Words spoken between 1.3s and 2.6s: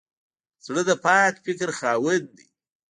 فکر خاوند دی.